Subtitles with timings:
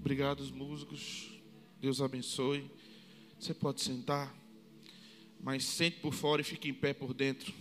[0.00, 1.28] Obrigado, os músicos.
[1.80, 2.70] Deus abençoe.
[3.38, 4.34] Você pode sentar,
[5.40, 7.52] mas sente por fora e fique em pé por dentro.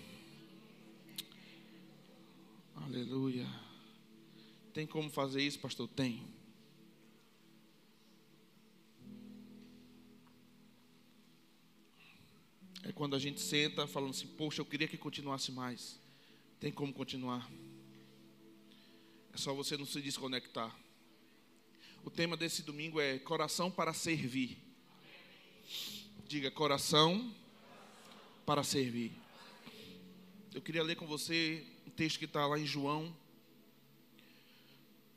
[2.76, 3.46] Aleluia.
[4.74, 5.88] Tem como fazer isso, pastor?
[5.88, 6.26] Tem.
[12.84, 16.00] É quando a gente senta falando assim, poxa, eu queria que continuasse mais.
[16.60, 17.52] Tem como continuar.
[19.34, 20.87] É só você não se desconectar.
[22.08, 24.58] O tema desse domingo é coração para servir.
[26.26, 27.36] Diga coração
[28.46, 29.12] para servir.
[30.54, 33.14] Eu queria ler com você um texto que está lá em João,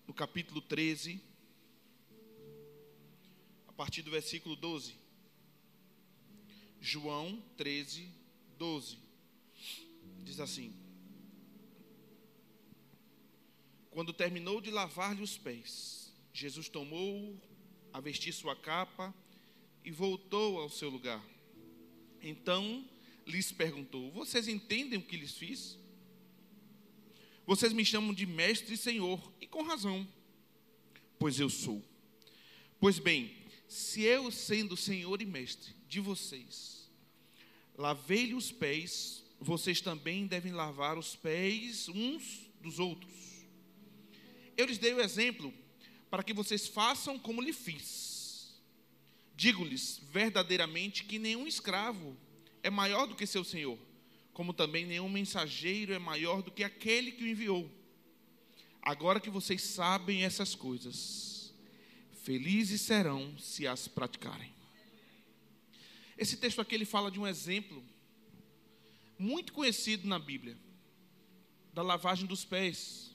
[0.05, 1.23] no capítulo 13,
[3.69, 4.97] a partir do versículo 12.
[6.81, 8.11] João 13,
[8.59, 8.99] 12.
[10.25, 10.75] Diz assim:
[13.93, 16.00] Quando terminou de lavar-lhe os pés,
[16.41, 17.39] Jesus tomou
[17.93, 19.15] a vestir sua capa
[19.85, 21.23] e voltou ao seu lugar.
[22.23, 22.83] Então
[23.27, 25.79] lhes perguntou: Vocês entendem o que lhes fiz?
[27.45, 30.09] Vocês me chamam de mestre e senhor, e com razão,
[31.19, 31.85] pois eu sou.
[32.79, 33.37] Pois bem,
[33.69, 36.91] se eu, sendo senhor e mestre de vocês,
[37.77, 43.13] lavei-lhe os pés, vocês também devem lavar os pés uns dos outros.
[44.57, 45.53] Eu lhes dei o exemplo
[46.11, 48.61] para que vocês façam como lhe fiz.
[49.37, 52.17] Digo-lhes verdadeiramente que nenhum escravo
[52.63, 53.79] é maior do que seu senhor,
[54.35, 57.71] como também nenhum mensageiro é maior do que aquele que o enviou.
[58.83, 61.55] Agora que vocês sabem essas coisas,
[62.23, 64.53] felizes serão se as praticarem.
[66.19, 67.83] Esse texto aqui ele fala de um exemplo
[69.19, 70.59] muito conhecido na Bíblia,
[71.73, 73.10] da lavagem dos pés.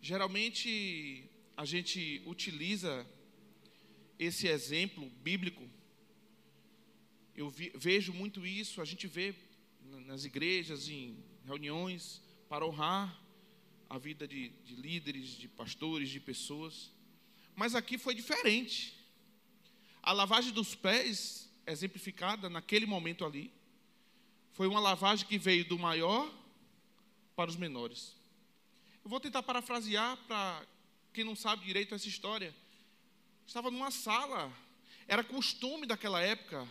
[0.00, 3.06] Geralmente a gente utiliza
[4.18, 5.68] esse exemplo bíblico.
[7.36, 9.34] Eu vi, vejo muito isso, a gente vê
[10.06, 13.18] nas igrejas, em reuniões, para honrar
[13.88, 16.92] a vida de, de líderes, de pastores, de pessoas.
[17.54, 18.94] Mas aqui foi diferente.
[20.02, 23.52] A lavagem dos pés, exemplificada naquele momento ali,
[24.52, 26.32] foi uma lavagem que veio do maior
[27.36, 28.19] para os menores.
[29.02, 30.66] Eu vou tentar parafrasear para
[31.12, 32.54] quem não sabe direito essa história.
[33.46, 34.52] Estava numa sala,
[35.08, 36.68] era costume daquela época.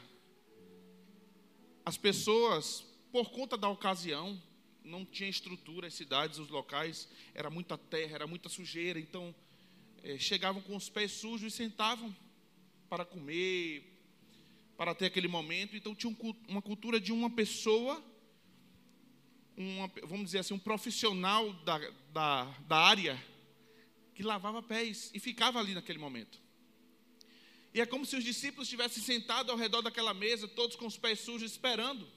[1.84, 2.82] As pessoas,
[3.12, 4.40] por conta da ocasião,
[4.84, 9.34] não tinha estrutura, as cidades, os locais, era muita terra, era muita sujeira, então
[10.04, 12.16] é, chegavam com os pés sujos e sentavam
[12.88, 13.84] para comer,
[14.78, 15.76] para ter aquele momento.
[15.76, 16.16] Então tinha
[16.48, 18.02] uma cultura de uma pessoa
[19.60, 21.78] uma, vamos dizer assim, um profissional da,
[22.14, 23.22] da, da área
[24.16, 26.40] que lavava pés e ficava ali naquele momento.
[27.74, 30.98] E é como se os discípulos estivessem sentados ao redor daquela mesa, todos com os
[30.98, 32.08] pés sujos, esperando.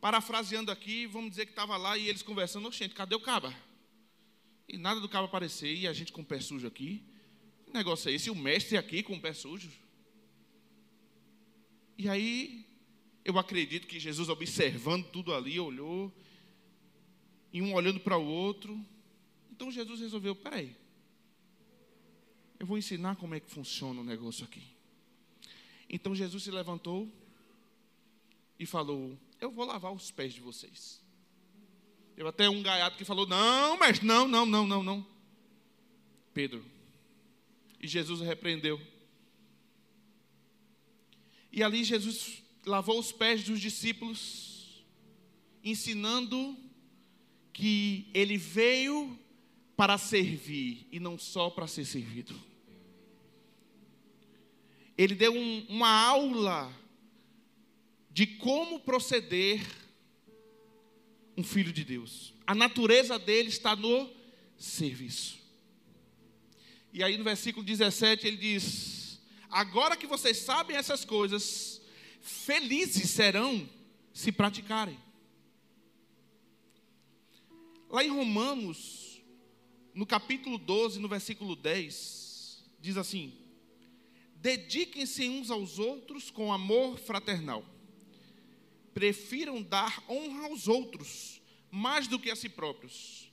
[0.00, 3.54] Parafraseando aqui, vamos dizer que estava lá e eles conversando, oxente, cadê o caba?
[4.68, 7.04] E nada do caba aparecer, e a gente com o pé sujo aqui.
[7.64, 8.28] Que negócio é esse?
[8.28, 9.70] E o mestre aqui com o pé sujo?
[11.96, 12.69] E aí
[13.24, 16.12] eu acredito que Jesus, observando tudo ali, olhou,
[17.52, 18.78] e um olhando para o outro.
[19.50, 20.74] Então Jesus resolveu: peraí,
[22.58, 24.62] eu vou ensinar como é que funciona o negócio aqui.
[25.88, 27.10] Então Jesus se levantou
[28.58, 31.00] e falou: Eu vou lavar os pés de vocês.
[32.16, 35.06] Eu até um gaiato que falou: Não, mestre, não, não, não, não, não.
[36.32, 36.64] Pedro.
[37.80, 38.80] E Jesus repreendeu.
[41.50, 44.84] E ali Jesus lavou os pés dos discípulos,
[45.62, 46.56] ensinando
[47.52, 49.18] que ele veio
[49.76, 52.38] para servir e não só para ser servido.
[54.96, 56.70] Ele deu um, uma aula
[58.10, 59.66] de como proceder
[61.36, 62.34] um filho de Deus.
[62.46, 64.10] A natureza dele está no
[64.58, 65.38] serviço.
[66.92, 69.18] E aí no versículo 17 ele diz:
[69.48, 71.79] Agora que vocês sabem essas coisas,
[72.20, 73.68] felizes serão
[74.12, 74.98] se praticarem.
[77.88, 79.20] Lá em Romanos,
[79.94, 83.32] no capítulo 12, no versículo 10, diz assim:
[84.36, 87.64] Dediquem-se uns aos outros com amor fraternal.
[88.94, 91.40] Prefiram dar honra aos outros
[91.70, 93.30] mais do que a si próprios.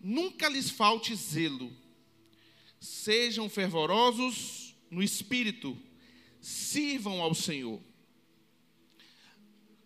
[0.00, 1.72] Nunca lhes falte zelo.
[2.80, 5.76] Sejam fervorosos no espírito.
[6.40, 7.80] Sirvam ao Senhor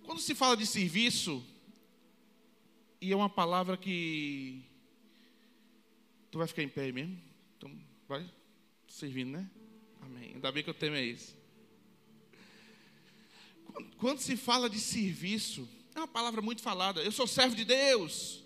[0.05, 1.45] quando se fala de serviço,
[3.01, 4.65] e é uma palavra que
[6.35, 7.17] Tu vai ficar em pé aí mesmo?
[7.57, 7.71] Então,
[8.09, 8.29] vai
[8.89, 9.49] servindo, né?
[10.03, 10.33] Amém.
[10.35, 11.33] Ainda bem que eu temo é isso.
[13.99, 17.01] Quando se fala de serviço, é uma palavra muito falada.
[17.05, 18.43] Eu sou servo de Deus.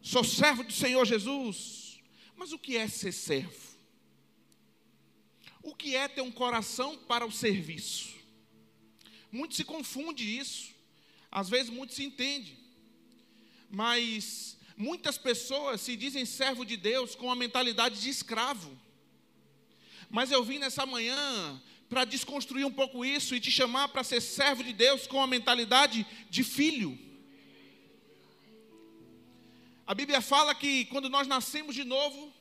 [0.00, 2.00] Sou servo do Senhor Jesus.
[2.36, 3.76] Mas o que é ser servo?
[5.60, 8.14] O que é ter um coração para o serviço?
[9.32, 10.75] Muito se confunde isso.
[11.40, 12.56] Às vezes muito se entende.
[13.68, 18.70] Mas muitas pessoas se dizem servo de Deus com a mentalidade de escravo.
[20.08, 24.22] Mas eu vim nessa manhã para desconstruir um pouco isso e te chamar para ser
[24.22, 26.98] servo de Deus com a mentalidade de filho.
[29.86, 32.32] A Bíblia fala que quando nós nascemos de novo,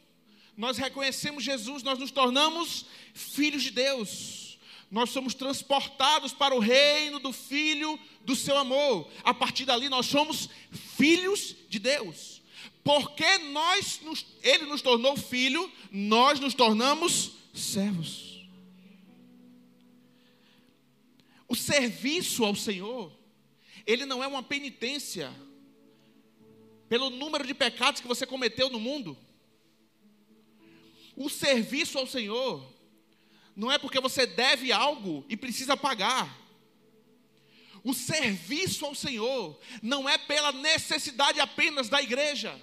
[0.55, 4.44] nós reconhecemos Jesus, nós nos tornamos filhos de Deus.
[4.89, 9.09] Nós somos transportados para o reino do Filho do seu amor.
[9.23, 12.41] A partir dali nós somos filhos de Deus.
[12.83, 14.01] Porque nós
[14.41, 18.45] ele nos tornou filho, nós nos tornamos servos.
[21.47, 23.11] O serviço ao Senhor,
[23.85, 25.31] ele não é uma penitência
[26.89, 29.17] pelo número de pecados que você cometeu no mundo.
[31.15, 32.74] O serviço ao Senhor
[33.55, 36.43] não é porque você deve algo e precisa pagar.
[37.83, 42.59] O serviço ao Senhor não é pela necessidade apenas da igreja.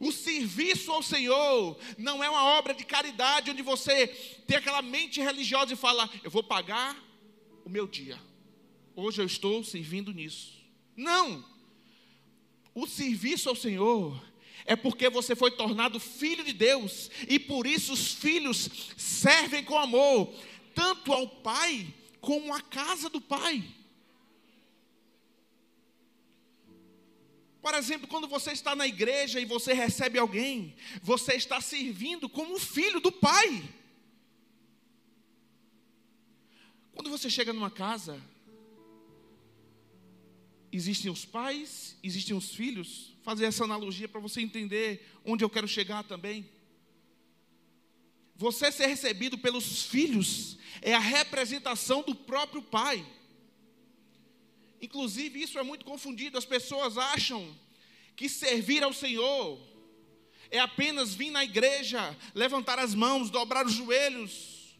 [0.00, 4.06] O serviço ao Senhor não é uma obra de caridade onde você
[4.46, 6.96] tem aquela mente religiosa e fala: eu vou pagar
[7.64, 8.20] o meu dia.
[8.94, 10.58] Hoje eu estou servindo nisso.
[10.96, 11.44] Não.
[12.74, 14.20] O serviço ao Senhor
[14.64, 19.78] é porque você foi tornado filho de Deus, e por isso os filhos servem com
[19.78, 20.32] amor,
[20.74, 23.64] tanto ao pai como à casa do pai.
[27.60, 32.58] Por exemplo, quando você está na igreja e você recebe alguém, você está servindo como
[32.58, 33.68] filho do pai.
[36.92, 38.20] Quando você chega numa casa,
[40.72, 43.16] existem os pais, existem os filhos.
[43.22, 46.48] Fazer essa analogia para você entender onde eu quero chegar também.
[48.34, 53.04] Você ser recebido pelos filhos é a representação do próprio pai.
[54.80, 56.38] Inclusive, isso é muito confundido.
[56.38, 57.52] As pessoas acham
[58.14, 59.60] que servir ao Senhor
[60.50, 64.76] é apenas vir na igreja, levantar as mãos, dobrar os joelhos,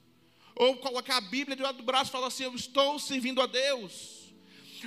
[0.54, 3.46] ou colocar a Bíblia do lado do braço e falar assim: Eu estou servindo a
[3.46, 4.17] Deus.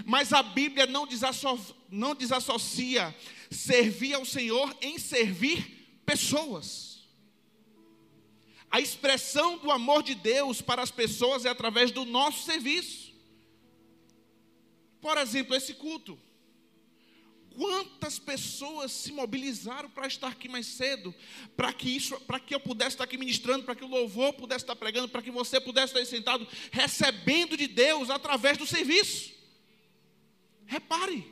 [0.06, 3.16] Mas a Bíblia não, desasso, não desassocia
[3.50, 6.92] servir ao Senhor em servir pessoas.
[8.70, 13.12] A expressão do amor de Deus para as pessoas é através do nosso serviço.
[15.02, 16.18] Por exemplo, esse culto.
[17.54, 21.14] Quantas pessoas se mobilizaram para estar aqui mais cedo,
[21.58, 24.64] para que isso, para que eu pudesse estar aqui ministrando, para que o louvor pudesse
[24.64, 29.41] estar pregando, para que você pudesse estar sentado recebendo de Deus através do serviço.
[30.72, 31.30] Repare,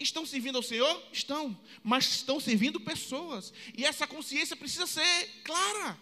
[0.00, 1.02] estão servindo ao Senhor?
[1.12, 5.98] Estão, mas estão servindo pessoas, e essa consciência precisa ser clara.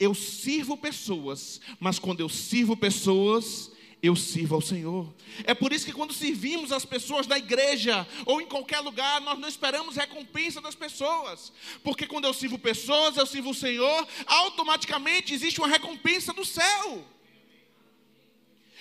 [0.00, 3.70] Eu sirvo pessoas, mas quando eu sirvo pessoas,
[4.02, 5.14] eu sirvo ao Senhor.
[5.44, 9.38] É por isso que quando servimos as pessoas da igreja ou em qualquer lugar, nós
[9.38, 11.52] não esperamos recompensa das pessoas.
[11.84, 17.06] Porque quando eu sirvo pessoas, eu sirvo o Senhor, automaticamente existe uma recompensa do céu.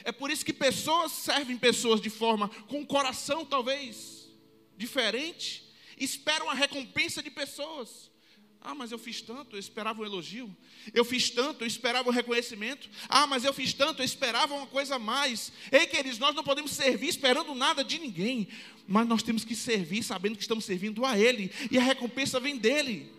[0.04, 4.28] É por isso que pessoas servem pessoas de forma, com um coração talvez
[4.78, 5.64] diferente,
[5.98, 8.12] esperam a recompensa de pessoas.
[8.62, 10.56] Ah, mas eu fiz tanto, eu esperava um elogio.
[10.94, 12.90] Eu fiz tanto, eu esperava um reconhecimento.
[13.08, 15.52] Ah, mas eu fiz tanto, eu esperava uma coisa a mais.
[15.72, 18.48] Ei, queridos, nós não podemos servir esperando nada de ninguém.
[18.88, 21.52] Mas nós temos que servir sabendo que estamos servindo a Ele.
[21.72, 23.12] E a recompensa vem dEle.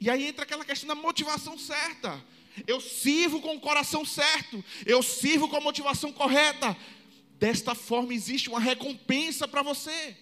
[0.00, 2.20] E aí entra aquela questão da motivação certa.
[2.66, 4.62] Eu sirvo com o coração certo.
[4.84, 6.76] Eu sirvo com a motivação correta.
[7.38, 10.16] Desta forma existe uma recompensa para você.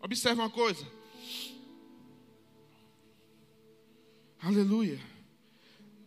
[0.00, 0.86] Observe uma coisa.
[4.40, 5.00] Aleluia.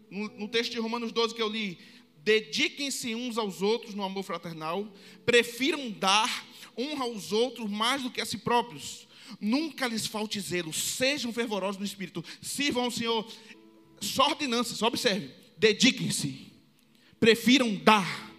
[0.10, 1.78] No, no, texto de Romanos 12 que eu li,
[2.18, 4.92] dediquem-se uns aos outros no amor fraternal,
[5.26, 6.46] prefiram dar
[6.78, 9.08] honra aos outros mais do que a si próprios
[9.40, 13.32] nunca lhes falte zelo, sejam fervorosos no espírito, sirvam ao Senhor.
[14.00, 16.52] Só ordenanças, observe, dediquem-se,
[17.20, 18.32] prefiram dar,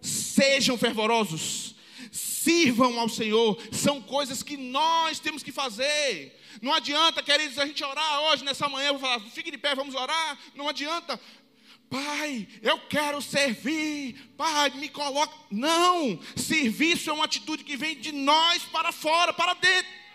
[0.00, 1.74] sejam fervorosos,
[2.10, 6.40] sirvam ao Senhor, são coisas que nós temos que fazer.
[6.62, 9.94] Não adianta, queridos, a gente orar hoje, nessa manhã, vou falar, fique de pé, vamos
[9.94, 10.38] orar.
[10.54, 11.20] Não adianta,
[11.88, 14.32] Pai, eu quero servir.
[14.36, 15.32] Pai, me coloca.
[15.50, 20.05] Não, serviço é uma atitude que vem de nós para fora, para dentro.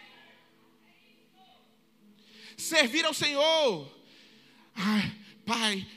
[2.62, 3.92] Servir ao Senhor.
[4.76, 5.12] Ai,
[5.44, 5.88] pai,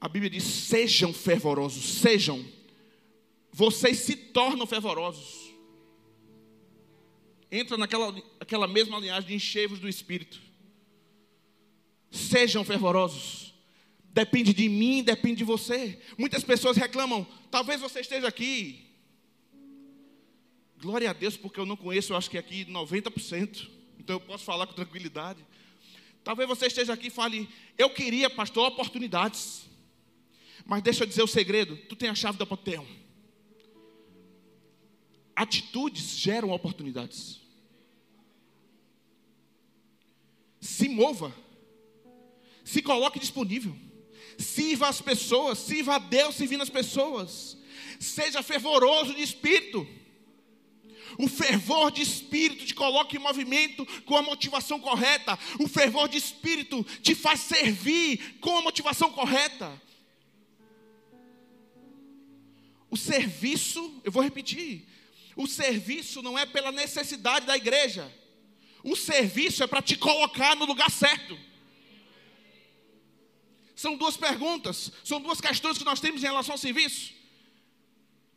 [0.00, 2.44] a Bíblia diz: sejam fervorosos, sejam.
[3.52, 5.52] Vocês se tornam fervorosos.
[7.50, 10.40] Entra naquela aquela mesma linhagem de enchevos do Espírito.
[12.10, 13.52] Sejam fervorosos.
[14.04, 16.00] Depende de mim, depende de você.
[16.16, 18.86] Muitas pessoas reclamam, talvez você esteja aqui.
[20.78, 23.68] Glória a Deus, porque eu não conheço, eu acho que aqui 90%.
[23.98, 25.44] Então eu posso falar com tranquilidade.
[26.24, 29.68] Talvez você esteja aqui e fale, eu queria, pastor, oportunidades.
[30.64, 32.86] Mas deixa eu dizer o segredo: tu tem a chave da potel.
[35.34, 37.40] Atitudes geram oportunidades.
[40.60, 41.34] Se mova.
[42.64, 43.76] Se coloque disponível.
[44.38, 45.58] Sirva as pessoas.
[45.58, 47.56] Sirva a Deus servindo as pessoas.
[47.98, 49.86] Seja fervoroso de espírito.
[51.18, 55.38] O fervor de espírito te coloca em movimento com a motivação correta.
[55.58, 59.80] O fervor de espírito te faz servir com a motivação correta.
[62.90, 64.86] O serviço, eu vou repetir,
[65.34, 68.12] o serviço não é pela necessidade da igreja.
[68.84, 71.38] O serviço é para te colocar no lugar certo.
[73.74, 77.12] São duas perguntas, são duas questões que nós temos em relação ao serviço.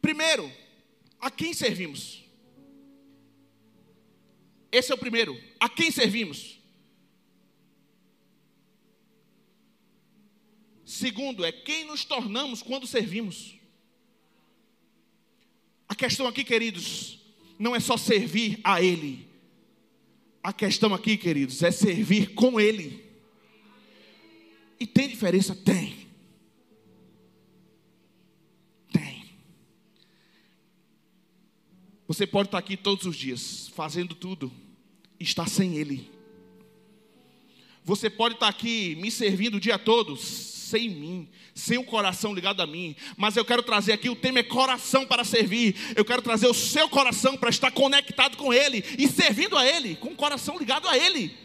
[0.01, 0.51] Primeiro,
[1.19, 2.24] a quem servimos?
[4.75, 5.41] Esse é o primeiro.
[5.57, 6.59] A quem servimos?
[10.83, 13.55] Segundo, é quem nos tornamos quando servimos.
[15.87, 17.19] A questão aqui, queridos,
[17.57, 19.25] não é só servir a Ele.
[20.43, 23.01] A questão aqui, queridos, é servir com Ele.
[24.77, 25.55] E tem diferença?
[25.55, 26.05] Tem.
[28.91, 29.23] Tem.
[32.05, 34.51] Você pode estar aqui todos os dias, fazendo tudo,
[35.19, 36.09] e estar sem Ele.
[37.83, 42.61] Você pode estar aqui me servindo o dia todo, sem mim, sem o coração ligado
[42.61, 42.95] a mim.
[43.15, 45.75] Mas eu quero trazer aqui: o tema é coração para servir.
[45.95, 49.95] Eu quero trazer o seu coração para estar conectado com Ele e servindo a Ele,
[49.95, 51.37] com o coração ligado a Ele.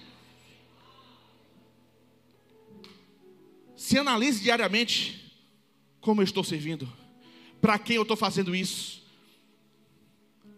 [3.77, 5.21] Se analise diariamente
[6.01, 6.91] como eu estou servindo,
[7.61, 9.03] para quem eu estou fazendo isso,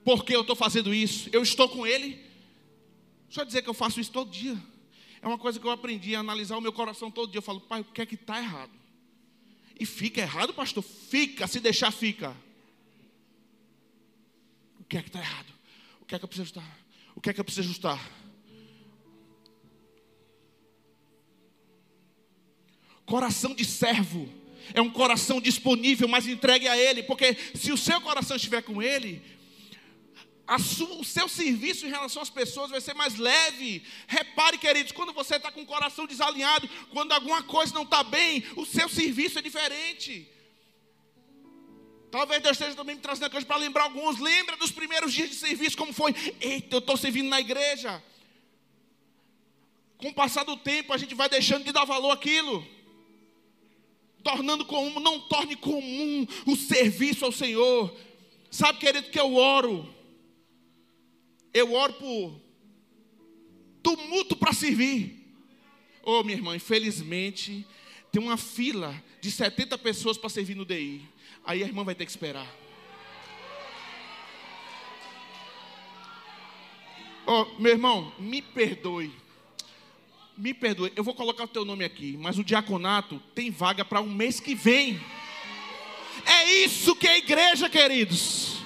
[0.05, 2.32] por que eu estou fazendo isso, eu estou com Ele.
[3.33, 4.55] Deixa eu dizer que eu faço isso todo dia.
[5.23, 7.39] É uma coisa que eu aprendi a analisar o meu coração todo dia.
[7.39, 8.71] Eu falo, pai, o que é que está errado?
[9.81, 10.83] E fica errado, pastor?
[10.83, 12.37] Fica, se deixar, fica.
[14.79, 15.51] O que é que está errado?
[16.03, 16.79] O que é que eu preciso ajustar?
[17.15, 18.11] O que é que eu preciso ajustar?
[23.07, 24.31] Coração de servo
[24.75, 28.83] é um coração disponível, mas entregue a Ele, porque se o seu coração estiver com
[28.83, 29.23] Ele,
[30.59, 33.83] sua, o seu serviço em relação às pessoas vai ser mais leve.
[34.07, 38.45] Repare, queridos, quando você está com o coração desalinhado, quando alguma coisa não está bem,
[38.57, 40.29] o seu serviço é diferente.
[42.11, 44.19] Talvez Deus esteja também me trazendo coisa para lembrar alguns.
[44.19, 46.15] Lembra dos primeiros dias de serviço, como foi?
[46.41, 48.03] Eita, eu estou servindo na igreja.
[49.97, 52.67] Com o passar do tempo, a gente vai deixando de dar valor àquilo.
[54.23, 57.97] Tornando comum, não torne comum o serviço ao Senhor.
[58.51, 60.02] Sabe, querido, que eu oro
[61.53, 62.41] eu oro por
[63.83, 65.19] tumulto para servir.
[66.03, 67.67] Oh, minha irmã, infelizmente,
[68.11, 71.03] tem uma fila de 70 pessoas para servir no DI.
[71.45, 72.47] Aí a irmã vai ter que esperar.
[77.27, 79.13] Oh, meu irmão, me perdoe.
[80.37, 84.01] Me perdoe, eu vou colocar o teu nome aqui, mas o diaconato tem vaga para
[84.01, 85.01] um mês que vem.
[86.25, 88.62] É isso que é igreja, queridos.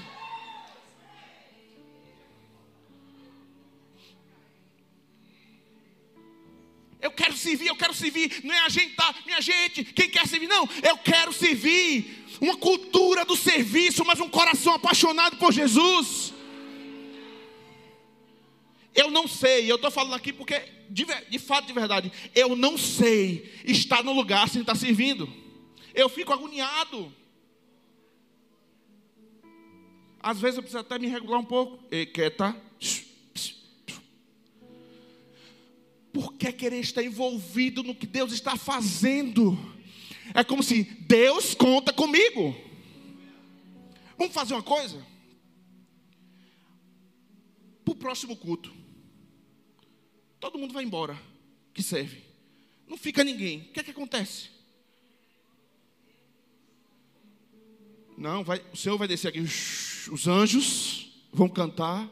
[7.07, 8.41] Eu quero servir, eu quero servir.
[8.43, 10.49] Não é agentar, minha gente, quem quer servir?
[10.49, 12.25] Não, eu quero servir.
[12.41, 16.35] Uma cultura do serviço, mas um coração apaixonado por Jesus.
[18.93, 20.61] Eu não sei, eu estou falando aqui porque,
[20.91, 25.33] de, de, fato, de verdade, eu não sei estar no lugar sem estar servindo.
[25.95, 27.15] Eu fico agoniado.
[30.21, 31.79] Às vezes eu preciso até me regular um pouco.
[31.89, 32.61] E quieta.
[36.17, 39.55] Por que querer estar envolvido no que Deus está fazendo?
[40.33, 42.57] É como se Deus conta comigo.
[44.17, 45.07] Vamos fazer uma coisa?
[47.85, 48.73] Para o próximo culto,
[50.41, 51.21] todo mundo vai embora
[51.75, 52.23] que serve.
[52.89, 53.59] Não fica ninguém.
[53.69, 54.49] O que é que acontece?
[58.17, 62.09] Não, vai, o Senhor vai descer aqui, os anjos vão cantar.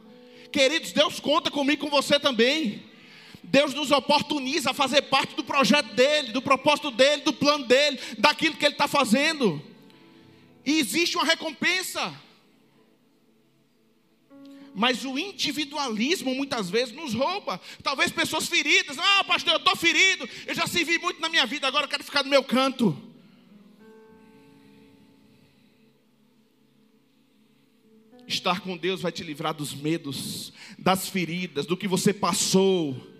[0.53, 2.93] Queridos, Deus conta comigo com você também.
[3.45, 7.99] Deus nos oportuniza a fazer parte do projeto dele, do propósito dele, do plano dele,
[8.19, 9.63] daquilo que ele está fazendo.
[10.65, 12.13] E existe uma recompensa.
[14.75, 17.61] Mas o individualismo muitas vezes nos rouba.
[17.83, 18.99] Talvez pessoas feridas.
[18.99, 20.29] Ah, pastor, eu estou ferido.
[20.47, 22.97] Eu já servi muito na minha vida, agora eu quero ficar no meu canto.
[28.27, 33.14] Estar com Deus vai te livrar dos medos, das feridas, do que você passou.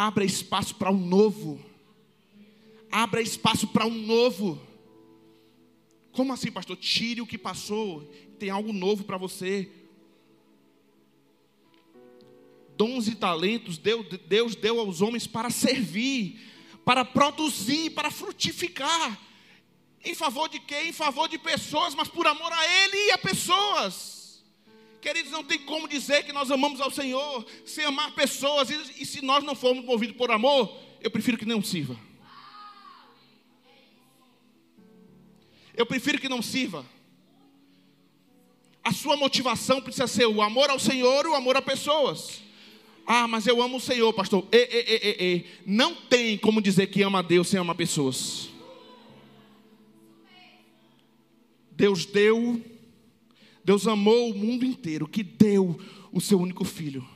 [0.00, 1.60] Abra espaço para um novo.
[2.88, 4.62] Abra espaço para um novo.
[6.12, 6.76] Como assim, pastor?
[6.76, 8.04] Tire o que passou.
[8.38, 9.68] Tem algo novo para você.
[12.76, 16.38] Dons e talentos Deus deu aos homens para servir,
[16.84, 19.20] para produzir, para frutificar.
[20.04, 20.90] Em favor de quem?
[20.90, 24.17] Em favor de pessoas, mas por amor a Ele e a pessoas.
[25.00, 29.06] Queridos, não tem como dizer que nós amamos ao Senhor sem amar pessoas, e, e
[29.06, 31.96] se nós não formos movidos por amor, eu prefiro que não sirva.
[35.76, 36.84] Eu prefiro que não sirva.
[38.82, 42.42] A sua motivação precisa ser o amor ao Senhor e o amor a pessoas.
[43.06, 44.46] Ah, mas eu amo o Senhor, pastor.
[44.50, 48.50] E, e, e, Não tem como dizer que ama a Deus sem amar pessoas.
[51.70, 52.60] Deus deu,
[53.68, 55.78] Deus amou o mundo inteiro, que deu
[56.10, 57.06] o seu único filho,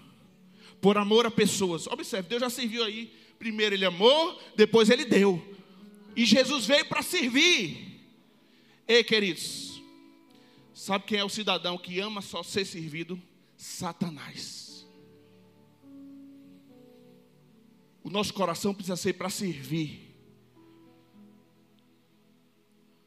[0.83, 1.87] por amor a pessoas.
[1.87, 3.11] Observe, Deus já serviu aí.
[3.39, 5.43] Primeiro ele amou, depois ele deu.
[6.15, 7.99] E Jesus veio para servir.
[8.87, 9.81] Ei, queridos,
[10.75, 13.19] sabe quem é o cidadão que ama só ser servido?
[13.57, 14.87] Satanás.
[18.05, 20.15] O nosso coração precisa ser para servir.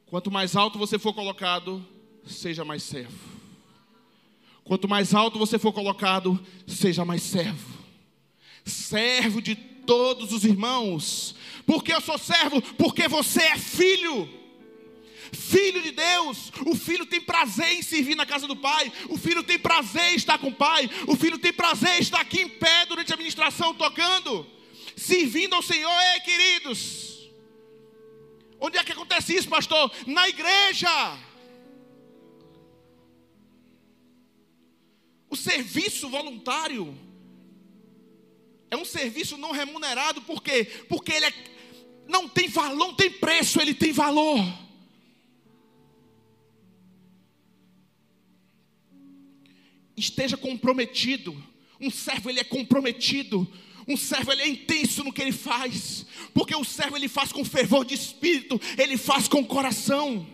[0.07, 1.85] Quanto mais alto você for colocado,
[2.25, 3.34] seja mais servo.
[4.65, 7.73] Quanto mais alto você for colocado, seja mais servo.
[8.65, 11.35] Servo de todos os irmãos.
[11.65, 12.61] Porque eu sou servo?
[12.73, 14.27] Porque você é filho.
[15.31, 19.43] Filho de Deus, o filho tem prazer em servir na casa do pai, o filho
[19.43, 22.47] tem prazer em estar com o pai, o filho tem prazer em estar aqui em
[22.47, 24.47] pé durante a administração tocando
[24.95, 27.29] servindo ao Senhor, ei queridos.
[28.59, 29.91] Onde é que acontece isso, pastor?
[30.07, 30.89] Na igreja.
[35.29, 36.97] O serviço voluntário
[38.69, 40.65] é um serviço não remunerado, por quê?
[40.87, 41.33] Porque ele é,
[42.07, 44.39] não tem valor, não tem preço, ele tem valor.
[49.95, 51.41] Esteja comprometido.
[51.79, 53.47] Um servo ele é comprometido
[53.87, 57.45] um servo ele é intenso no que ele faz, porque o servo ele faz com
[57.45, 60.27] fervor de espírito, ele faz com coração.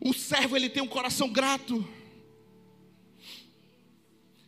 [0.00, 1.86] O servo ele tem um coração grato.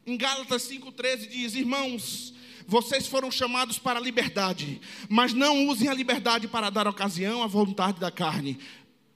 [0.06, 2.34] Em Gálatas 5:13 diz: "Irmãos,
[2.66, 7.46] vocês foram chamados para a liberdade, mas não usem a liberdade para dar ocasião à
[7.46, 8.58] vontade da carne.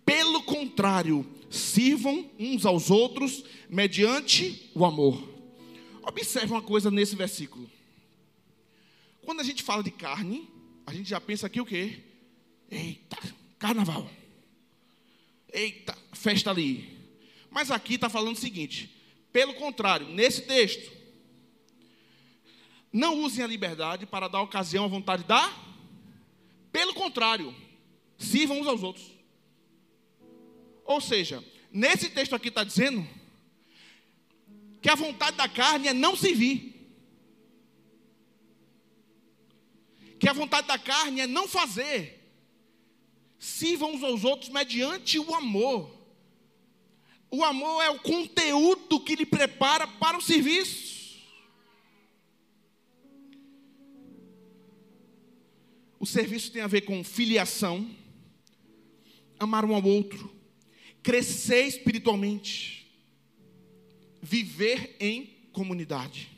[0.04, 5.36] Pelo contrário, sirvam uns aos outros mediante o amor."
[6.02, 7.68] Observe uma coisa nesse versículo.
[9.22, 10.48] Quando a gente fala de carne,
[10.86, 11.98] a gente já pensa aqui o quê?
[12.70, 13.18] Eita,
[13.58, 14.08] carnaval.
[15.52, 16.96] Eita, festa ali.
[17.50, 18.95] Mas aqui está falando o seguinte:
[19.36, 20.90] pelo contrário, nesse texto,
[22.90, 25.54] não usem a liberdade para dar ocasião à vontade da.
[26.72, 27.54] Pelo contrário,
[28.16, 29.12] sirvam uns aos outros.
[30.86, 33.06] Ou seja, nesse texto aqui está dizendo
[34.80, 36.72] que a vontade da carne é não servir.
[40.18, 42.26] que a vontade da carne é não fazer.
[43.38, 45.95] Sirvam uns aos outros mediante o amor.
[47.30, 50.96] O amor é o conteúdo que lhe prepara para o serviço.
[55.98, 57.90] O serviço tem a ver com filiação,
[59.38, 60.32] amar um ao outro,
[61.02, 62.86] crescer espiritualmente,
[64.22, 66.30] viver em comunidade.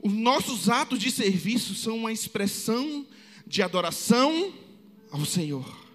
[0.00, 3.06] Os nossos atos de serviço são uma expressão
[3.46, 4.54] de adoração
[5.10, 5.87] ao Senhor.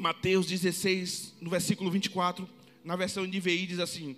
[0.00, 2.48] Mateus 16, no versículo 24,
[2.82, 4.16] na versão NVI diz assim: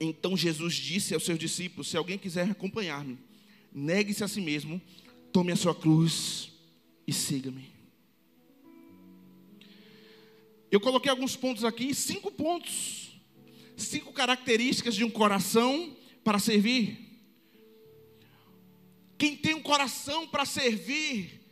[0.00, 3.18] Então Jesus disse aos seus discípulos: Se alguém quiser acompanhar-me,
[3.70, 4.80] negue-se a si mesmo,
[5.30, 6.50] tome a sua cruz
[7.06, 7.74] e siga-me.
[10.70, 13.20] Eu coloquei alguns pontos aqui, cinco pontos,
[13.76, 15.94] cinco características de um coração
[16.24, 17.20] para servir.
[19.18, 21.43] Quem tem um coração para servir,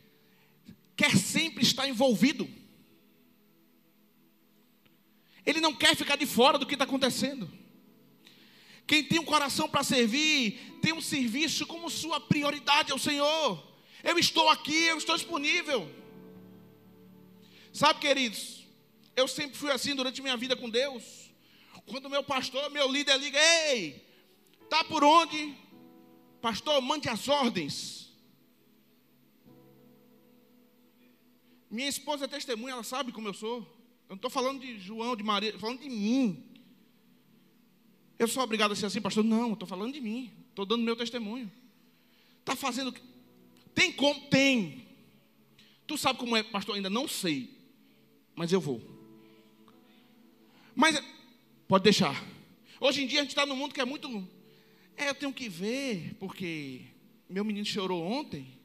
[0.95, 2.47] quer sempre estar envolvido.
[5.45, 7.51] Ele não quer ficar de fora do que está acontecendo.
[8.85, 13.71] Quem tem um coração para servir, tem um serviço como sua prioridade ao Senhor.
[14.03, 15.89] Eu estou aqui, eu estou disponível.
[17.71, 18.67] Sabe, queridos,
[19.15, 21.31] eu sempre fui assim durante minha vida com Deus.
[21.85, 24.05] Quando meu pastor, meu líder liga, ei,
[24.69, 25.55] tá por onde?
[26.41, 28.02] Pastor, mande as ordens.
[31.73, 33.57] Minha esposa é testemunha, ela sabe como eu sou.
[33.57, 36.45] Eu não estou falando de João, de Maria, estou falando de mim.
[38.19, 39.23] Eu sou obrigado a ser assim, pastor?
[39.23, 40.31] Não, estou falando de mim.
[40.49, 41.51] Estou dando meu testemunho.
[42.41, 42.93] Está fazendo.
[43.73, 44.21] Tem como?
[44.27, 44.85] Tem.
[45.87, 46.75] Tu sabe como é, pastor?
[46.75, 47.49] Ainda não sei.
[48.35, 48.79] Mas eu vou.
[50.75, 51.03] Mas
[51.67, 52.23] pode deixar.
[52.79, 54.29] Hoje em dia a gente está num mundo que é muito.
[54.95, 56.81] É, eu tenho que ver, porque
[57.27, 58.59] meu menino chorou ontem.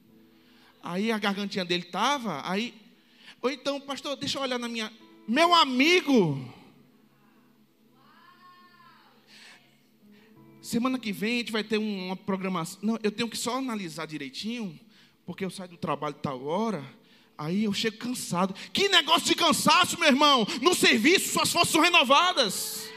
[0.83, 2.47] Aí a gargantinha dele estava.
[2.47, 2.87] Aí.
[3.41, 4.93] Ou então, pastor, deixa eu olhar na minha.
[5.27, 6.55] Meu amigo.
[10.61, 12.79] Semana que vem a gente vai ter uma programação.
[12.83, 14.79] Não, eu tenho que só analisar direitinho,
[15.25, 16.85] porque eu saio do trabalho tal hora.
[17.39, 18.55] Aí eu chego cansado.
[18.73, 20.47] Que negócio de cansaço, meu irmão?
[20.61, 22.89] No serviço, suas forças são renovadas.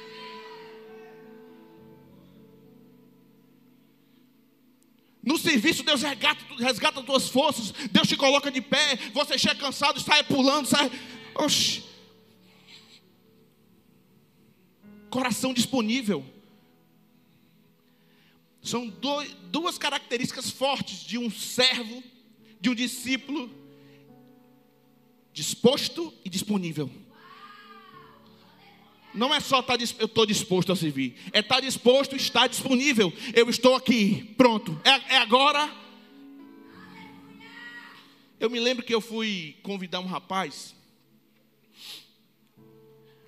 [5.23, 7.71] No serviço, Deus resgata, resgata tuas forças.
[7.91, 8.95] Deus te coloca de pé.
[9.13, 10.91] Você chega cansado, sai pulando, sai.
[11.35, 11.83] Oxi.
[15.09, 16.25] Coração disponível.
[18.63, 22.03] São dois, duas características fortes de um servo,
[22.59, 23.49] de um discípulo
[25.33, 26.89] disposto e disponível.
[29.13, 32.47] Não é só estar tá, eu estou disposto a servir, é estar tá disposto estar
[32.47, 33.11] disponível.
[33.33, 34.79] Eu estou aqui, pronto.
[34.83, 35.69] É, é agora.
[38.39, 40.73] Eu me lembro que eu fui convidar um rapaz.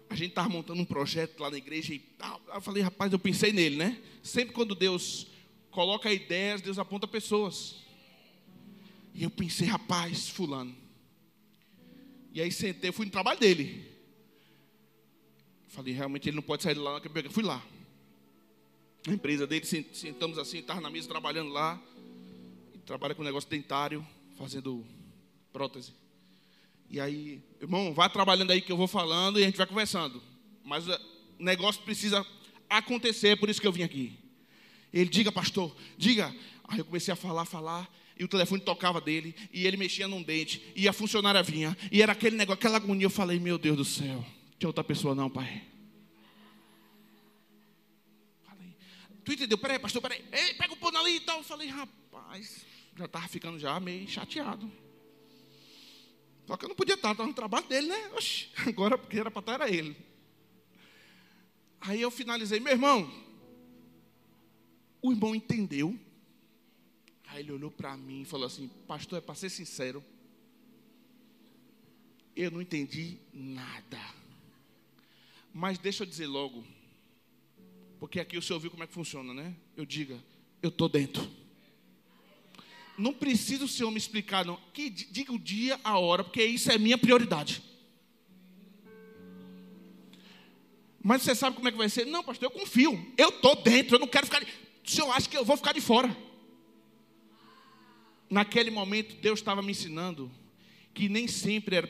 [0.10, 2.02] A gente estava montando um projeto lá na igreja e.
[2.54, 4.02] Eu falei, rapaz, eu pensei nele, né?
[4.22, 5.28] Sempre quando Deus
[5.70, 7.76] coloca ideias, Deus aponta pessoas.
[9.14, 10.76] E eu pensei, rapaz, fulano.
[12.32, 13.93] E aí sentei, fui no trabalho dele.
[15.74, 17.02] Falei, realmente ele não pode sair de lá.
[17.32, 17.60] Fui lá.
[19.08, 21.82] Na empresa dele, sentamos assim, estava na mesa trabalhando lá.
[22.86, 24.06] Trabalha com negócio dentário,
[24.38, 24.86] fazendo
[25.52, 25.92] prótese.
[26.92, 30.22] E aí, irmão, vai trabalhando aí que eu vou falando e a gente vai conversando.
[30.64, 31.00] Mas eh,
[31.40, 32.24] o negócio precisa
[32.70, 34.14] acontecer, por isso que eu vim aqui.
[34.94, 36.34] Ele, diga, pastor, diga.
[36.66, 40.22] Aí eu comecei a falar, falar e o telefone tocava dele, e ele mexia num
[40.22, 43.08] dente, e a funcionária vinha, e era aquele negócio, aquela agonia.
[43.08, 44.24] Eu falei, meu Deus do céu,
[44.64, 45.62] tinha outra pessoa não, pai.
[48.44, 48.74] Falei,
[49.26, 49.58] tu entendeu?
[49.58, 51.44] Peraí, pastor, peraí, ei, pega o pano ali e tal.
[51.44, 54.72] Falei, rapaz, já estava ficando já meio chateado.
[56.48, 58.12] Só que eu não podia estar, estava no trabalho dele, né?
[58.14, 59.98] Oxi, agora porque era para estar era ele.
[61.82, 63.12] Aí eu finalizei, meu irmão,
[65.02, 66.00] o irmão entendeu
[67.28, 70.06] Aí ele olhou para mim e falou assim: Pastor, é para ser sincero,
[72.36, 74.23] eu não entendi nada.
[75.54, 76.64] Mas deixa eu dizer logo,
[78.00, 79.56] porque aqui o senhor viu como é que funciona, né?
[79.78, 80.18] Eu diga,
[80.62, 81.30] eu estou dentro.
[82.98, 84.60] Não precisa o senhor me explicar, não.
[84.74, 87.62] Que diga o dia, a hora, porque isso é minha prioridade.
[91.02, 92.06] Mas você sabe como é que vai ser?
[92.06, 93.14] Não, pastor, eu confio.
[93.18, 94.42] Eu estou dentro, eu não quero ficar.
[94.44, 96.16] O senhor acha que eu vou ficar de fora?
[98.34, 100.30] naquele momento, Deus estava me ensinando
[100.94, 101.90] que nem sempre era,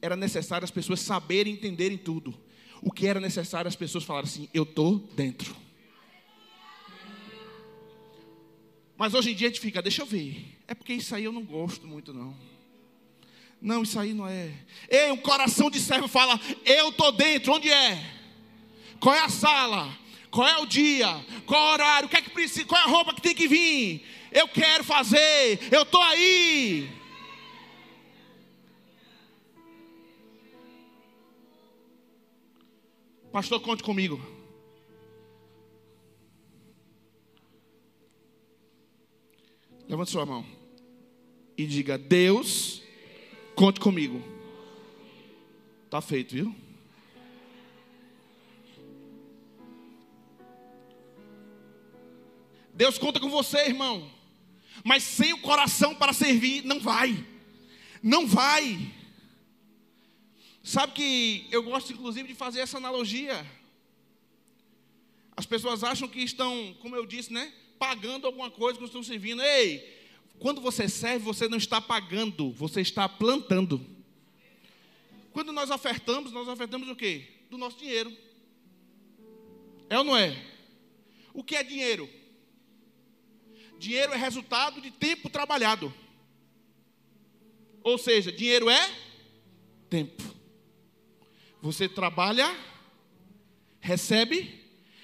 [0.00, 2.34] era necessário as pessoas saberem entenderem tudo.
[2.84, 5.56] O que era necessário as pessoas falarem assim: Eu estou dentro.
[8.96, 10.56] Mas hoje em dia a gente fica, deixa eu ver.
[10.68, 12.36] É porque isso aí eu não gosto muito, não.
[13.60, 14.52] Não, isso aí não é.
[14.88, 18.04] Ei, o coração de servo fala: Eu estou dentro, onde é?
[19.00, 19.98] Qual é a sala?
[20.30, 21.08] Qual é o dia?
[21.46, 22.06] Qual é o horário?
[22.06, 22.66] O que é que precisa?
[22.66, 24.04] Qual é a roupa que tem que vir?
[24.34, 26.90] eu quero fazer, eu estou aí.
[33.34, 34.24] Pastor, conte comigo.
[39.88, 40.46] Levante sua mão
[41.58, 42.80] e diga: Deus,
[43.56, 44.22] conte comigo.
[45.84, 46.54] Está feito, viu?
[52.72, 54.08] Deus conta com você, irmão.
[54.84, 57.26] Mas sem o coração para servir, não vai.
[58.00, 58.92] Não vai.
[60.64, 63.46] Sabe que eu gosto, inclusive, de fazer essa analogia.
[65.36, 67.52] As pessoas acham que estão, como eu disse, né?
[67.78, 69.42] Pagando alguma coisa que estão servindo.
[69.42, 70.02] Ei,
[70.38, 73.86] Quando você serve, você não está pagando, você está plantando.
[75.32, 77.28] Quando nós ofertamos, nós ofertamos o quê?
[77.50, 78.16] Do nosso dinheiro.
[79.90, 80.34] É ou não é?
[81.34, 82.08] O que é dinheiro?
[83.78, 85.92] Dinheiro é resultado de tempo trabalhado.
[87.82, 88.90] Ou seja, dinheiro é
[89.90, 90.33] tempo.
[91.64, 92.54] Você trabalha,
[93.80, 94.52] recebe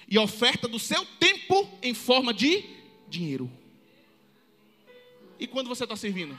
[0.07, 2.63] e oferta do seu tempo em forma de
[3.09, 3.51] dinheiro.
[5.39, 6.39] E quando você está servindo?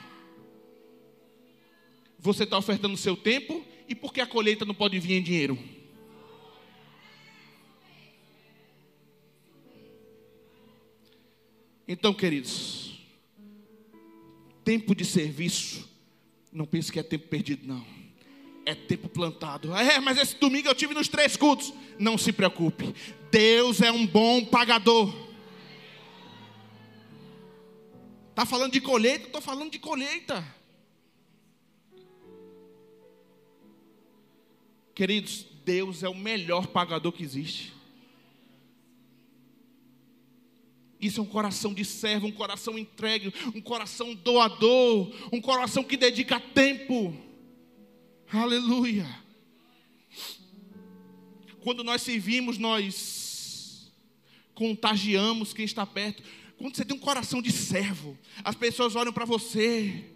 [2.20, 5.22] Você está ofertando o seu tempo e por que a colheita não pode vir em
[5.24, 5.58] dinheiro?
[11.88, 12.96] Então, queridos,
[14.64, 15.90] tempo de serviço,
[16.52, 18.01] não pense que é tempo perdido, não.
[18.64, 19.74] É tempo plantado.
[19.76, 21.72] É, mas esse domingo eu tive nos três cultos.
[21.98, 22.94] Não se preocupe.
[23.30, 25.12] Deus é um bom pagador.
[28.30, 29.26] Está falando de colheita?
[29.26, 30.44] Estou falando de colheita.
[34.94, 37.72] Queridos, Deus é o melhor pagador que existe.
[41.00, 45.96] Isso é um coração de servo, um coração entregue, um coração doador, um coração que
[45.96, 47.12] dedica tempo.
[48.32, 49.06] Aleluia.
[51.60, 53.92] Quando nós servimos, nós
[54.54, 56.22] contagiamos quem está perto.
[56.56, 60.06] Quando você tem um coração de servo, as pessoas olham para você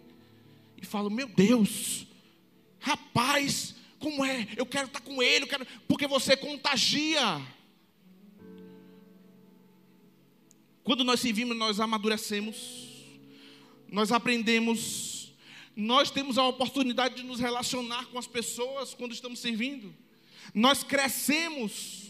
[0.81, 2.07] e falam: Meu Deus,
[2.79, 4.47] rapaz, como é?
[4.57, 5.67] Eu quero estar com ele, quero...
[5.87, 7.39] porque você contagia.
[10.83, 12.87] Quando nós servimos, nós amadurecemos,
[13.91, 15.16] nós aprendemos,
[15.77, 19.95] nós temos a oportunidade de nos relacionar com as pessoas quando estamos servindo,
[20.53, 22.05] nós crescemos.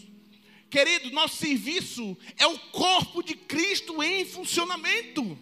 [0.70, 5.38] Querido, nosso serviço é o corpo de Cristo em funcionamento.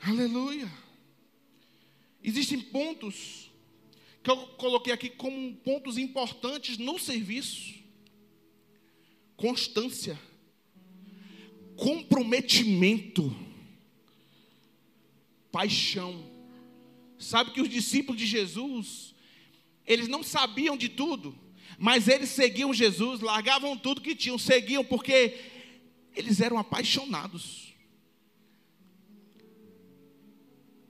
[0.00, 0.70] Aleluia.
[2.22, 3.50] Existem pontos
[4.22, 7.76] que eu coloquei aqui como pontos importantes no serviço
[9.36, 10.18] constância,
[11.76, 13.34] comprometimento,
[15.56, 16.22] paixão.
[17.18, 19.14] Sabe que os discípulos de Jesus,
[19.86, 21.34] eles não sabiam de tudo,
[21.78, 25.40] mas eles seguiam Jesus, largavam tudo que tinham, seguiam porque
[26.14, 27.74] eles eram apaixonados.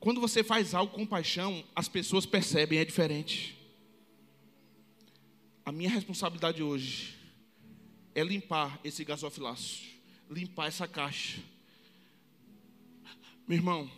[0.00, 3.57] Quando você faz algo com paixão, as pessoas percebem, é diferente.
[5.64, 7.14] A minha responsabilidade hoje
[8.16, 9.87] é limpar esse gasofilácio,
[10.29, 11.40] limpar essa caixa.
[13.46, 13.88] Meu irmão,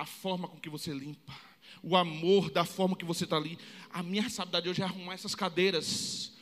[0.00, 1.34] a forma com que você limpa,
[1.82, 3.58] o amor da forma que você está ali.
[3.92, 6.32] A minha responsabilidade hoje é arrumar essas cadeiras.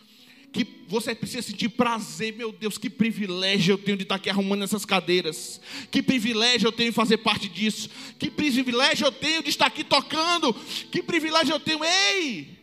[0.53, 4.63] Que você precisa sentir prazer, meu Deus, que privilégio eu tenho de estar aqui arrumando
[4.63, 5.61] essas cadeiras.
[5.91, 7.91] Que privilégio eu tenho de fazer parte disso.
[8.17, 10.55] Que privilégio eu tenho de estar aqui tocando.
[10.93, 12.57] Que privilégio eu tenho, ei!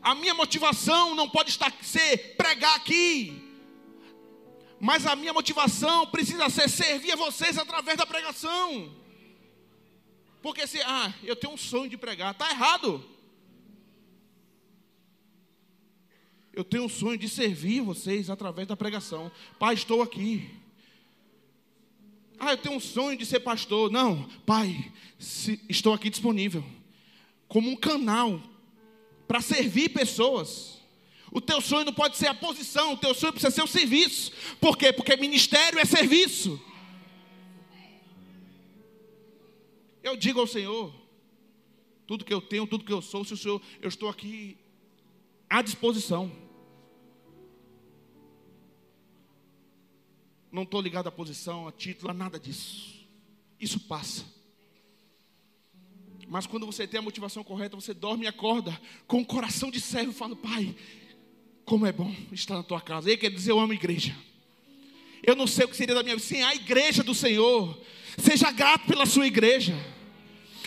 [0.00, 3.42] A minha motivação não pode estar ser pregar aqui.
[4.80, 9.04] Mas a minha motivação precisa ser servir a vocês através da pregação.
[10.46, 13.04] Porque se, ah, eu tenho um sonho de pregar, está errado.
[16.52, 19.28] Eu tenho um sonho de servir vocês através da pregação.
[19.58, 20.48] Pai, estou aqui.
[22.38, 23.90] Ah, eu tenho um sonho de ser pastor.
[23.90, 26.64] Não, pai, se, estou aqui disponível.
[27.48, 28.40] Como um canal
[29.26, 30.78] para servir pessoas.
[31.32, 34.30] O teu sonho não pode ser a posição, o teu sonho precisa ser o serviço.
[34.60, 34.92] Por quê?
[34.92, 36.62] Porque ministério é serviço.
[40.06, 40.94] Eu digo ao Senhor,
[42.06, 44.56] tudo que eu tenho, tudo que eu sou, se o Senhor, eu estou aqui
[45.50, 46.30] à disposição.
[50.52, 53.04] Não estou ligado à posição, a título, a nada disso.
[53.58, 54.24] Isso passa.
[56.28, 59.80] Mas quando você tem a motivação correta, você dorme e acorda com o coração de
[59.80, 60.72] servo e fala: Pai,
[61.64, 63.08] como é bom estar na tua casa.
[63.08, 64.16] Ele quer dizer: Eu amo a igreja.
[65.20, 67.76] Eu não sei o que seria da minha vida sem a igreja do Senhor.
[68.16, 69.95] Seja grato pela sua igreja.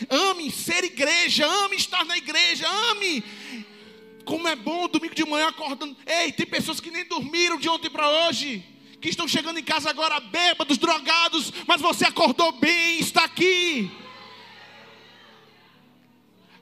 [0.09, 3.23] Ame ser igreja, ame estar na igreja, ame.
[4.25, 5.97] Como é bom domingo de manhã acordando.
[6.05, 8.63] Ei, tem pessoas que nem dormiram de ontem para hoje,
[9.01, 13.89] que estão chegando em casa agora bêbados, drogados, mas você acordou bem, está aqui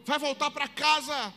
[0.07, 1.33] vai voltar para casa.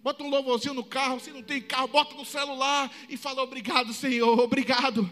[0.00, 3.92] Bota um louvorzinho no carro, se não tem carro, bota no celular e fala: Obrigado,
[3.92, 5.10] Senhor, obrigado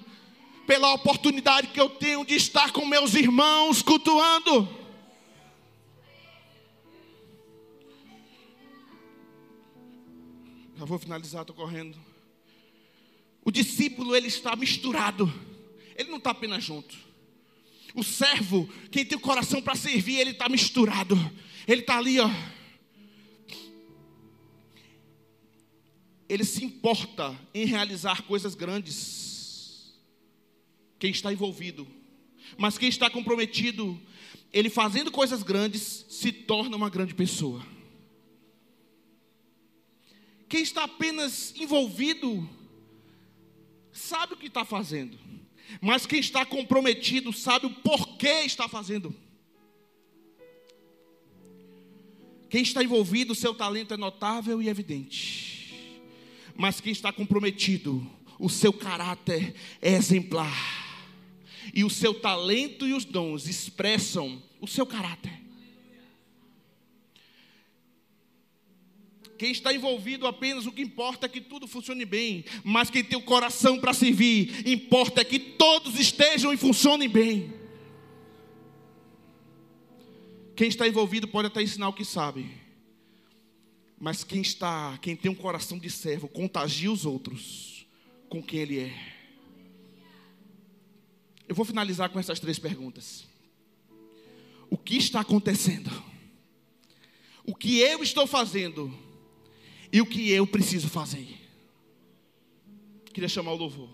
[0.67, 4.69] pela oportunidade que eu tenho de estar com meus irmãos cultuando.
[10.77, 11.99] Já vou finalizar, estou correndo.
[13.45, 15.33] O discípulo ele está misturado.
[15.95, 16.97] Ele não está apenas junto.
[17.95, 21.17] O servo, quem tem o coração para servir, ele está misturado.
[21.67, 22.31] Ele está ali, ó.
[26.29, 29.30] Ele se importa em realizar coisas grandes.
[31.01, 31.89] Quem está envolvido.
[32.57, 34.01] Mas quem está comprometido,
[34.53, 37.67] ele fazendo coisas grandes, se torna uma grande pessoa.
[40.49, 42.49] Quem está apenas envolvido,
[43.93, 45.19] sabe o que está fazendo.
[45.81, 49.15] Mas quem está comprometido sabe o porquê está fazendo.
[52.51, 55.73] Quem está envolvido, seu talento é notável e evidente.
[56.57, 58.05] Mas quem está comprometido,
[58.39, 60.80] o seu caráter é exemplar.
[61.75, 65.41] E o seu talento e os dons expressam o seu caráter.
[69.41, 72.45] Quem está envolvido apenas, o que importa é que tudo funcione bem.
[72.63, 77.51] Mas quem tem o coração para servir, importa é que todos estejam e funcionem bem.
[80.55, 82.51] Quem está envolvido pode até ensinar o que sabe.
[83.99, 87.87] Mas quem está, quem tem um coração de servo, contagia os outros
[88.29, 89.20] com quem ele é.
[91.51, 93.27] Eu vou finalizar com essas três perguntas.
[94.71, 95.91] O que está acontecendo?
[97.45, 98.91] O que eu estou fazendo?
[99.93, 101.27] e o que eu preciso fazer.
[103.13, 103.89] Queria chamar o louvor.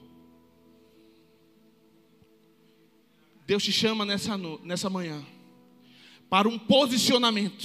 [3.47, 5.25] Deus te chama nessa, nessa manhã
[6.29, 7.64] para um posicionamento.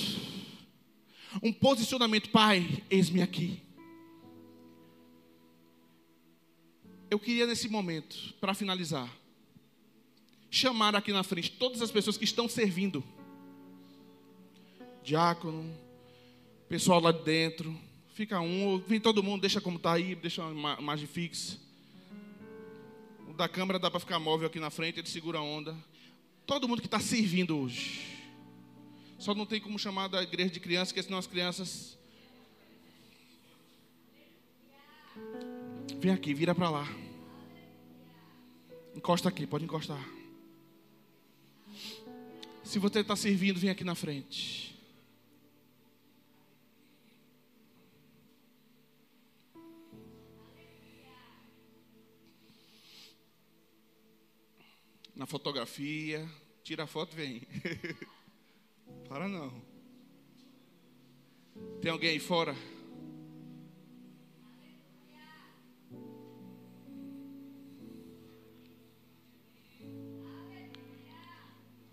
[1.42, 3.62] Um posicionamento, Pai, eis-me aqui.
[7.10, 9.10] Eu queria nesse momento, para finalizar,
[10.52, 13.04] chamar aqui na frente todas as pessoas que estão servindo.
[15.04, 15.76] Diácono,
[16.70, 17.76] pessoal lá de dentro,
[18.14, 21.58] Fica um, vem todo mundo, deixa como está aí, deixa uma imagem fixa.
[23.28, 25.76] O da câmera dá para ficar móvel aqui na frente, ele segura a onda.
[26.46, 28.06] Todo mundo que está servindo hoje.
[29.18, 31.98] Só não tem como chamar da igreja de crianças, porque senão as crianças.
[35.98, 36.88] Vem aqui, vira para lá.
[38.94, 40.21] Encosta aqui, pode encostar.
[42.72, 44.72] Se você está servindo, vem aqui na frente.
[55.14, 56.26] na fotografia,
[56.64, 57.42] tira a foto vem.
[59.10, 59.62] Para não.
[61.82, 62.56] Tem alguém aí fora?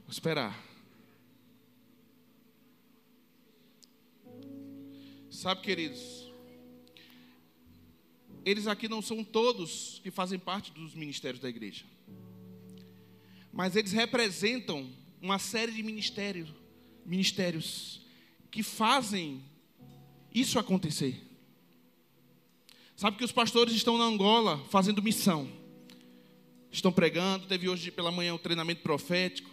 [0.05, 0.68] Vou esperar.
[5.39, 6.01] Sabe, queridos,
[8.45, 11.85] eles aqui não são todos que fazem parte dos ministérios da igreja
[13.59, 14.89] mas eles representam
[15.21, 16.49] uma série de ministérios,
[17.05, 18.01] ministérios
[18.53, 19.43] que fazem
[20.33, 21.21] isso acontecer.
[22.95, 25.51] Sabe que os pastores estão na Angola fazendo missão.
[26.71, 29.51] Estão pregando, teve hoje pela manhã um treinamento profético.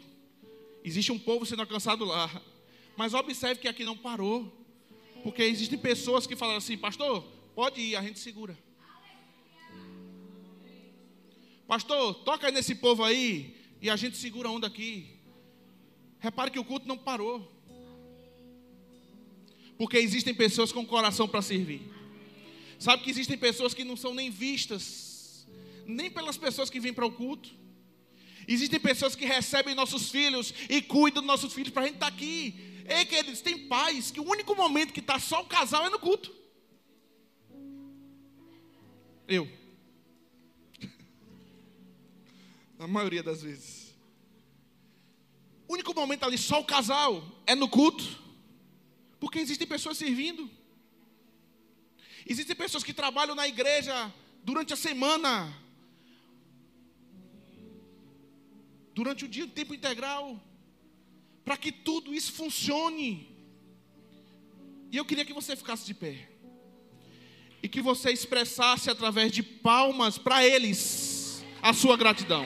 [0.83, 2.29] Existe um povo sendo alcançado lá.
[2.95, 4.64] Mas observe que aqui não parou.
[5.25, 7.23] Porque existem pessoas que falam assim, pastor,
[7.55, 8.55] pode ir, a gente segura.
[11.67, 15.17] Pastor, toca nesse povo aí, e a gente segura a onda aqui.
[16.19, 17.51] Repare que o culto não parou.
[19.79, 21.81] Porque existem pessoas com coração para servir.
[22.77, 25.47] Sabe que existem pessoas que não são nem vistas,
[25.87, 27.49] nem pelas pessoas que vêm para o culto.
[28.47, 32.11] Existem pessoas que recebem nossos filhos e cuidam dos nossos filhos para a gente estar
[32.11, 32.74] tá aqui.
[32.87, 35.99] Ei, queridos, tem pais que o único momento que está só o casal é no
[35.99, 36.33] culto.
[39.27, 39.49] Eu.
[42.77, 43.95] Na maioria das vezes.
[45.67, 48.03] O único momento ali, só o casal, é no culto.
[49.19, 50.47] Porque existem pessoas servindo.
[52.23, 55.51] Existem pessoas que trabalham na igreja durante a semana.
[58.93, 60.39] Durante o dia, tempo integral.
[61.45, 63.29] Para que tudo isso funcione.
[64.91, 66.27] E eu queria que você ficasse de pé.
[67.61, 72.45] E que você expressasse através de palmas para eles a sua gratidão.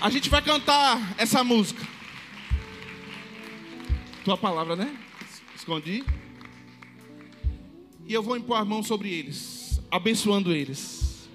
[0.00, 1.86] A gente vai cantar essa música.
[4.24, 5.09] Tua palavra, né?
[5.60, 6.02] Escondi.
[8.06, 11.28] E eu vou impor a mão sobre eles, abençoando eles.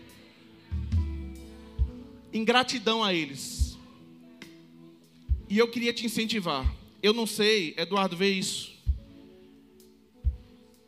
[2.33, 3.77] em gratidão a eles.
[5.47, 6.65] E eu queria te incentivar.
[7.03, 8.73] Eu não sei, Eduardo, vê isso.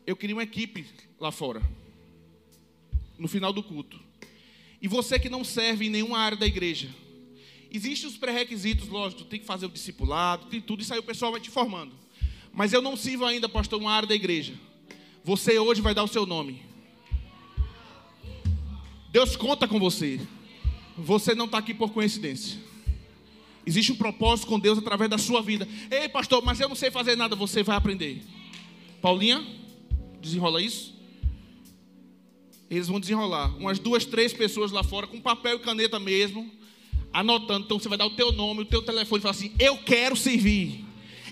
[0.06, 0.88] Eu queria uma equipe
[1.20, 1.62] lá fora,
[3.20, 4.00] no final do culto.
[4.82, 6.90] E você que não serve em nenhuma área da igreja,
[7.72, 11.32] existem os pré-requisitos, lógico, tem que fazer o discipulado, tem tudo, isso aí o pessoal
[11.32, 12.07] vai te formando.
[12.58, 14.56] Mas eu não sirvo ainda, pastor, uma área da igreja.
[15.24, 16.60] Você hoje vai dar o seu nome.
[19.12, 20.20] Deus conta com você.
[20.98, 22.60] Você não está aqui por coincidência.
[23.64, 25.68] Existe um propósito com Deus através da sua vida.
[25.92, 27.36] Ei, pastor, mas eu não sei fazer nada.
[27.36, 28.24] Você vai aprender.
[29.04, 29.46] Paulinha,
[30.20, 30.96] desenrola isso.
[32.72, 33.56] Eles vão desenrolar.
[33.58, 36.52] Umas duas, três pessoas lá fora, com papel e caneta mesmo,
[37.14, 37.66] anotando.
[37.66, 40.16] Então você vai dar o teu nome, o teu telefone e falar assim: Eu quero
[40.16, 40.87] servir.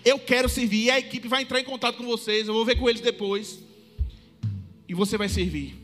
[0.06, 0.84] Eu quero servir.
[0.84, 2.48] E a equipe vai entrar em contato com vocês.
[2.48, 3.60] Eu vou ver com eles depois.
[4.88, 5.76] E você vai servir.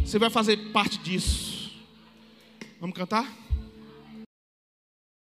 [0.00, 1.70] Você vai fazer parte disso.
[2.80, 3.45] Vamos cantar?